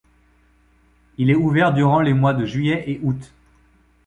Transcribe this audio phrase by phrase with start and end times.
[1.19, 3.31] Il est ouvert durant les mois de juillet et août.